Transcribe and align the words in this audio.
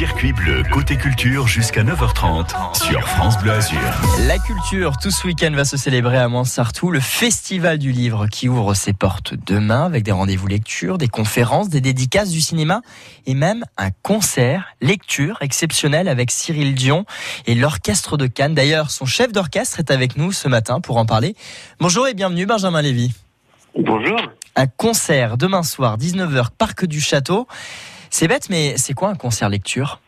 Circuit 0.00 0.32
bleu, 0.32 0.62
côté 0.72 0.96
culture 0.96 1.46
jusqu'à 1.46 1.84
9h30 1.84 2.74
sur 2.74 3.06
France 3.06 3.38
Bleu 3.42 3.52
Azur. 3.52 3.78
La 4.26 4.38
culture, 4.38 4.96
tout 4.96 5.10
ce 5.10 5.26
week-end 5.26 5.50
va 5.52 5.66
se 5.66 5.76
célébrer 5.76 6.16
à 6.16 6.26
Montsartou, 6.26 6.90
le 6.90 7.00
festival 7.00 7.76
du 7.76 7.92
livre 7.92 8.26
qui 8.26 8.48
ouvre 8.48 8.72
ses 8.72 8.94
portes 8.94 9.34
demain 9.46 9.84
avec 9.84 10.02
des 10.02 10.12
rendez-vous 10.12 10.46
lecture, 10.46 10.96
des 10.96 11.08
conférences, 11.08 11.68
des 11.68 11.82
dédicaces 11.82 12.30
du 12.30 12.40
cinéma 12.40 12.80
et 13.26 13.34
même 13.34 13.62
un 13.76 13.90
concert 13.90 14.68
lecture 14.80 15.36
exceptionnel 15.42 16.08
avec 16.08 16.30
Cyril 16.30 16.74
Dion 16.74 17.04
et 17.44 17.54
l'orchestre 17.54 18.16
de 18.16 18.26
Cannes. 18.26 18.54
D'ailleurs, 18.54 18.90
son 18.90 19.04
chef 19.04 19.32
d'orchestre 19.32 19.80
est 19.80 19.90
avec 19.90 20.16
nous 20.16 20.32
ce 20.32 20.48
matin 20.48 20.80
pour 20.80 20.96
en 20.96 21.04
parler. 21.04 21.36
Bonjour 21.78 22.08
et 22.08 22.14
bienvenue 22.14 22.46
Benjamin 22.46 22.80
Lévy. 22.80 23.12
Bonjour. 23.78 24.18
Un 24.56 24.66
concert 24.66 25.36
demain 25.36 25.62
soir, 25.62 25.98
19h, 25.98 26.46
Parc 26.56 26.86
du 26.86 27.02
Château. 27.02 27.46
C'est 28.10 28.28
bête, 28.28 28.50
mais 28.50 28.76
c'est 28.76 28.92
quoi 28.94 29.08
un 29.08 29.14
concert 29.14 29.48
lecture? 29.48 30.00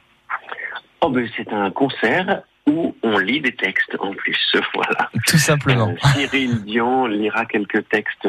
Oh 1.00 1.08
ben 1.08 1.28
c'est 1.36 1.52
un 1.52 1.70
concert 1.70 2.42
où 2.66 2.94
on 3.02 3.18
lit 3.18 3.40
des 3.40 3.54
textes 3.54 3.96
en 3.98 4.12
plus, 4.12 4.38
voilà. 4.74 5.10
Tout 5.26 5.38
simplement. 5.38 5.88
Euh, 5.88 6.08
Cyril 6.14 6.64
Dion 6.64 7.06
lira 7.06 7.44
quelques 7.44 7.88
textes 7.88 8.28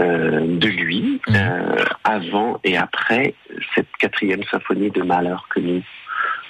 euh, 0.00 0.58
de 0.58 0.68
lui 0.68 1.20
Mhm. 1.28 1.36
euh, 1.36 1.76
avant 2.04 2.58
et 2.64 2.76
après 2.76 3.34
cette 3.74 3.88
quatrième 3.98 4.42
symphonie 4.50 4.90
de 4.90 5.02
Mahler 5.02 5.36
que 5.50 5.60
nous 5.60 5.82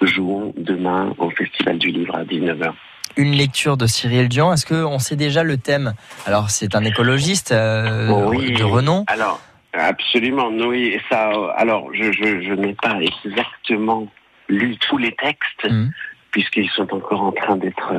jouons 0.03 0.53
demain 0.57 1.13
au 1.19 1.31
Festival 1.31 1.79
du 1.79 1.89
Livre 1.89 2.17
à 2.17 2.25
19h. 2.25 2.73
Une 3.17 3.33
lecture 3.33 3.77
de 3.77 3.87
Cyril 3.87 4.29
Dion. 4.29 4.53
Est-ce 4.53 4.67
qu'on 4.67 4.99
sait 4.99 5.15
déjà 5.17 5.43
le 5.45 5.57
thème? 5.57 5.95
Alors, 6.27 6.51
c'est 6.51 6.75
un 6.75 6.83
écologiste 6.85 7.53
euh, 7.53 8.09
Oui. 8.29 8.53
de 8.55 8.65
renom. 8.65 9.05
Alors, 9.09 9.41
absolument, 9.77 10.49
oui. 10.49 10.93
et 10.95 11.01
Ça, 11.11 11.31
alors, 11.57 11.91
je, 11.93 12.13
je, 12.13 12.43
je 12.43 12.53
n'ai 12.55 12.75
pas 12.75 12.99
exactement 13.01 14.07
lu 14.49 14.77
tous 14.79 14.99
les 14.99 15.13
textes, 15.13 15.65
Mhm. 15.71 15.91
puisqu'ils 16.31 16.71
sont 16.71 16.93
encore 16.93 17.23
en 17.23 17.33
train 17.33 17.57
d'être 17.57 17.93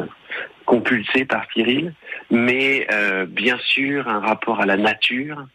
compulsés 0.65 1.25
par 1.25 1.45
Cyril, 1.53 1.93
mais 2.31 2.87
euh, 2.91 3.25
bien 3.25 3.57
sûr, 3.59 4.07
un 4.07 4.19
rapport 4.19 4.59
à 4.61 4.65
la 4.65 4.77
nature, 4.77 5.45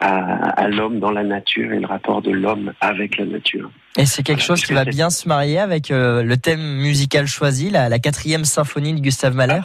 à, 0.00 0.50
à 0.60 0.68
l'homme 0.68 0.98
dans 0.98 1.10
la 1.10 1.22
nature 1.24 1.72
et 1.72 1.78
le 1.78 1.86
rapport 1.86 2.22
de 2.22 2.30
l'homme 2.30 2.72
avec 2.80 3.16
la 3.18 3.26
nature. 3.26 3.70
Et 3.96 4.06
c'est 4.06 4.22
quelque 4.22 4.42
chose 4.42 4.62
qui 4.64 4.72
va 4.72 4.84
bien 4.84 5.10
se 5.10 5.28
marier 5.28 5.58
avec 5.58 5.90
euh, 5.90 6.22
le 6.22 6.36
thème 6.36 6.60
musical 6.60 7.26
choisi, 7.26 7.70
la, 7.70 7.88
la 7.88 7.98
quatrième 7.98 8.44
symphonie 8.44 8.94
de 8.94 9.00
Gustave 9.00 9.34
Mahler? 9.34 9.60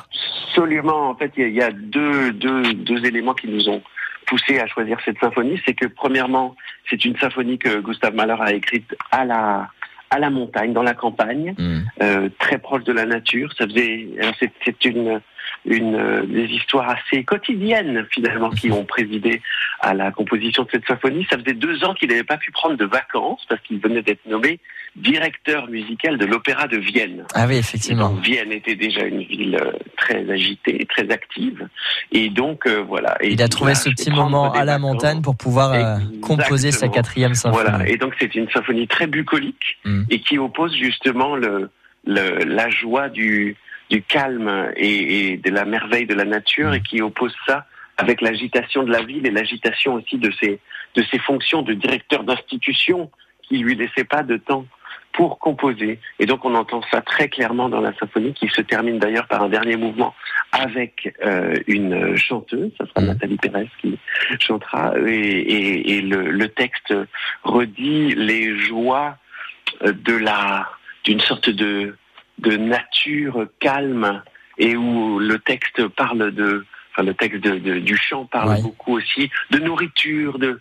Absolument. 0.50 1.10
En 1.10 1.16
fait, 1.16 1.32
il 1.38 1.50
y 1.50 1.54
y, 1.54 1.62
a 1.62 1.72
deux, 1.72 2.32
deux, 2.34 2.74
deux 2.74 3.06
éléments 3.06 3.34
qui 3.34 3.48
nous 3.48 3.70
ont 3.70 3.82
poussé 4.26 4.60
à 4.60 4.68
choisir 4.68 4.98
cette 5.06 5.20
symphonie. 5.20 5.62
C'est 5.66 5.74
que, 5.74 5.86
premièrement, 5.86 6.56
c'est 6.90 7.04
une 7.06 7.18
symphonie 7.18 7.58
que 7.58 7.80
Gustave 7.80 8.16
Mahler 8.16 8.36
a 8.40 8.54
écrite 8.54 8.96
à 9.12 9.26
la, 9.26 9.70
à 10.10 10.20
la 10.20 10.30
montagne, 10.30 10.74
dans 10.74 10.84
la 10.84 10.94
campagne, 10.94 11.56
euh, 12.02 12.30
très 12.40 12.58
proche 12.58 12.84
de 12.84 12.94
la 12.94 13.06
nature. 13.06 13.52
Ça 13.58 13.68
faisait, 13.68 14.08
c'est, 14.40 14.52
c'est 14.64 14.86
une, 14.86 15.22
une, 15.66 15.96
euh, 15.96 16.26
des 16.26 16.46
histoires 16.46 16.90
assez 16.90 17.24
quotidiennes, 17.24 18.06
finalement, 18.12 18.50
qui 18.50 18.72
ont 18.72 18.86
présidé 18.86 19.42
à 19.80 19.94
la 19.94 20.12
composition 20.12 20.64
de 20.64 20.70
cette 20.72 20.88
symphonie. 20.88 21.26
Ça 21.30 21.38
faisait 21.38 21.54
deux 21.54 21.84
ans 21.84 21.94
qu'il 21.94 22.10
n'avait 22.10 22.24
pas 22.24 22.38
pu 22.38 22.52
prendre 22.52 22.76
de 22.76 22.86
vacances 22.86 23.46
parce 23.50 23.62
qu'il 23.62 23.80
venait 23.80 24.02
d'être 24.02 24.26
nommé 24.26 24.60
directeur 24.96 25.68
musical 25.70 26.18
de 26.18 26.26
l'Opéra 26.26 26.68
de 26.68 26.78
Vienne. 26.78 27.26
Ah 27.34 27.46
oui, 27.48 27.58
effectivement. 27.58 28.10
donc, 28.10 28.24
Vienne 28.24 28.52
était 28.52 28.76
déjà 28.76 29.04
une 29.04 29.24
ville 29.24 29.56
euh, 29.62 29.72
très 29.98 30.30
agitée, 30.30 30.86
très 30.90 31.10
active. 31.12 31.68
Et 32.12 32.30
donc, 32.30 32.66
euh, 32.66 32.82
voilà. 32.88 33.18
Et 33.22 33.32
Il 33.34 33.42
a 33.42 33.48
trouvé 33.50 33.72
là, 33.72 33.76
ce 33.76 33.90
petit 33.90 34.10
moment 34.10 34.54
à 34.54 34.64
la 34.64 34.80
montagne 34.80 35.22
pour 35.22 35.36
pouvoir 35.36 35.74
euh, 35.74 35.98
composer 36.22 36.72
sa 36.72 36.88
quatrième 36.88 37.34
symphonie. 37.34 37.64
Voilà. 37.70 37.88
Et 37.90 37.98
donc, 37.98 38.14
c'est 38.20 38.34
une 38.36 38.50
symphonie 38.50 38.88
très 38.88 39.08
bucolique 39.08 39.78
Mm. 39.84 40.04
et 40.10 40.20
qui 40.22 40.38
oppose 40.40 40.74
justement 40.76 41.36
le, 41.36 41.70
le, 42.06 42.44
la 42.46 42.70
joie 42.70 43.10
du, 43.10 43.56
du 43.90 44.02
calme 44.02 44.72
et, 44.78 45.32
et 45.34 45.38
de 45.38 45.50
la 45.52 45.66
merveille 45.66 46.06
de 46.06 46.14
la 46.16 46.26
nature 46.26 46.70
Mm. 46.72 46.76
et 46.76 46.82
qui 46.82 47.02
oppose 47.02 47.34
ça 47.46 47.66
avec 47.98 48.22
l'agitation 48.22 48.84
de 48.84 48.92
la 48.92 49.04
ville 49.04 49.26
et 49.28 49.32
l'agitation 49.32 49.94
aussi 49.96 50.18
de 50.18 50.32
ses, 50.40 50.60
de 50.96 51.04
ses 51.12 51.20
fonctions 51.20 51.62
de 51.62 51.74
directeur 51.74 52.24
d'institution 52.24 53.12
qui 53.48 53.58
lui 53.58 53.76
laissait 53.76 54.04
pas 54.06 54.24
de 54.24 54.38
temps 54.38 54.66
pour 55.16 55.40
composer. 55.40 56.00
Et 56.20 56.26
donc 56.26 56.44
on 56.46 56.56
entend 56.56 56.82
ça 56.92 57.02
très 57.02 57.30
clairement 57.30 57.70
dans 57.70 57.82
la 57.82 57.94
symphonie 57.98 58.34
qui 58.34 58.48
se 58.50 58.62
termine 58.62 59.00
d'ailleurs 59.00 59.28
par 59.28 59.44
un 59.44 59.50
dernier 59.50 59.78
mouvement 59.78 60.14
avec 60.52 61.14
euh, 61.24 61.56
une 61.68 62.16
chanteuse, 62.18 62.72
ça 62.78 62.86
sera 62.88 63.02
Mhm. 63.02 63.08
Nathalie 63.08 63.38
Pérez 63.38 63.70
qui 63.82 63.98
chantera, 64.40 64.94
et, 65.06 65.12
et- 65.12 65.98
et 65.98 66.02
le, 66.02 66.32
le 66.32 66.48
texte 66.50 66.94
redit 67.44 68.14
les 68.16 68.58
joies 68.58 69.18
euh, 69.84 69.92
de 69.94 70.14
la 70.16 70.70
d'une 71.04 71.20
sorte 71.20 71.50
de 71.50 71.96
de 72.40 72.58
nature 72.58 73.46
calme 73.60 74.22
et 74.58 74.76
où 74.76 75.20
le 75.20 75.40
texte 75.40 75.88
parle 75.88 76.32
de 76.32 76.66
enfin 76.92 77.04
le 77.04 77.14
texte 77.14 77.42
de- 77.42 77.60
de- 77.60 77.80
du 77.80 77.96
chant 77.98 78.26
parle 78.26 78.50
Ouais. 78.50 78.62
beaucoup 78.62 78.98
aussi 78.98 79.30
de 79.52 79.60
nourriture 79.60 80.40
de 80.40 80.60